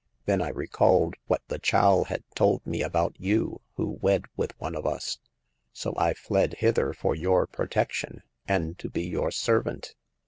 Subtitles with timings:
[0.25, 4.75] Then I recalled what the chal had told me about you who wed with one
[4.75, 5.19] of us;
[5.73, 9.93] so I fled hither for your protec tion, and to be your servant."